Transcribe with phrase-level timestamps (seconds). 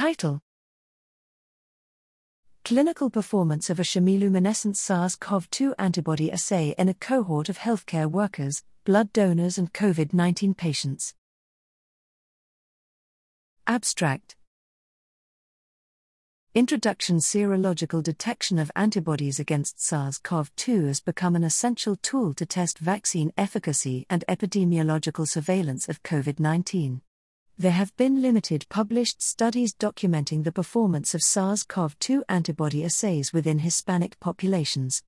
[0.00, 0.40] Title
[2.64, 8.10] Clinical performance of a chemiluminescent SARS CoV 2 antibody assay in a cohort of healthcare
[8.10, 11.12] workers, blood donors, and COVID 19 patients.
[13.66, 14.36] Abstract
[16.54, 22.46] Introduction Serological detection of antibodies against SARS CoV 2 has become an essential tool to
[22.46, 27.02] test vaccine efficacy and epidemiological surveillance of COVID 19.
[27.60, 33.34] There have been limited published studies documenting the performance of SARS CoV 2 antibody assays
[33.34, 35.02] within Hispanic populations.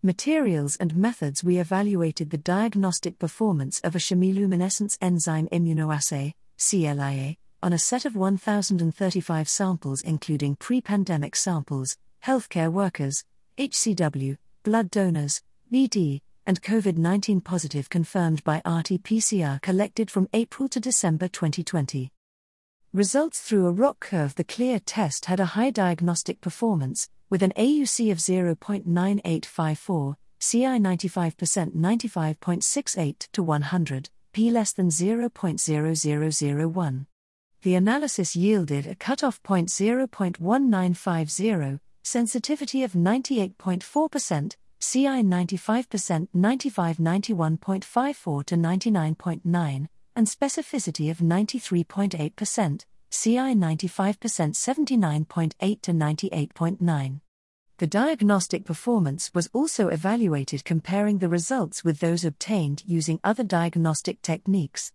[0.00, 7.34] Materials and methods We evaluated the diagnostic performance of a chemiluminescence enzyme immunoassay, CLIA,
[7.64, 13.24] on a set of 1,035 samples, including pre pandemic samples, healthcare workers,
[13.58, 15.42] HCW, blood donors,
[15.72, 16.20] BD,
[16.52, 22.12] and COVID 19 positive confirmed by RT PCR collected from April to December 2020.
[22.92, 27.54] Results through a ROC curve The CLIA test had a high diagnostic performance, with an
[27.56, 37.06] AUC of 0.9854, CI 95% 95.68 to 100, P less than 0.0001
[37.62, 48.56] the analysis yielded a cutoff point 0.1950, sensitivity of 98.4%, CI 95%, 95 91.54 to
[48.56, 54.16] 99.9, and specificity of 93.8%, CI 95%
[55.28, 57.20] 79.8 to 98.9.
[57.78, 64.20] The diagnostic performance was also evaluated comparing the results with those obtained using other diagnostic
[64.20, 64.92] techniques.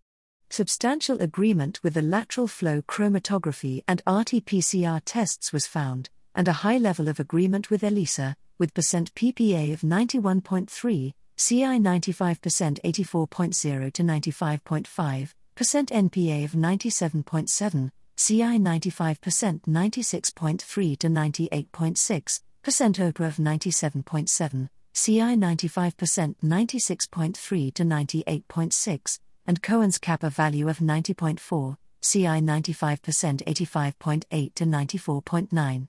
[0.49, 6.53] Substantial agreement with the lateral flow chromatography and RT PCR tests was found, and a
[6.53, 14.03] high level of agreement with ELISA, with percent PPA of 91.3, CI 95% 84.0 to
[14.03, 25.19] 95.5, percent NPA of 97.7, CI 95% 96.3 to 98.6, percent OPA of 97.7, CI
[25.19, 35.88] 95% 96.3 to 98.6, and Cohen's kappa value of 90.4, CI 95% 85.8 to 94.9.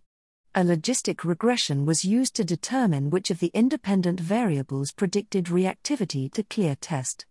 [0.55, 6.43] A logistic regression was used to determine which of the independent variables predicted reactivity to
[6.43, 7.27] CLIA test.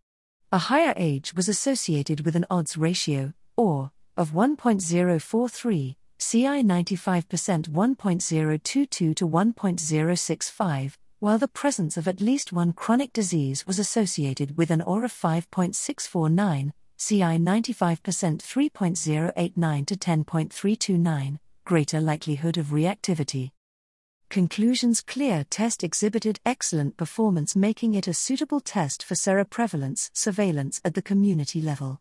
[0.52, 9.16] A higher age was associated with an odds ratio, or, of 1.043, CI 95% 1.022
[9.16, 14.82] to 1.065, while the presence of at least one chronic disease was associated with an
[14.84, 23.52] OR of 5.649, CI 95% 3.089 to 10.329, greater likelihood of reactivity.
[24.30, 30.94] Conclusions CLIA test exhibited excellent performance, making it a suitable test for seroprevalence surveillance at
[30.94, 32.00] the community level.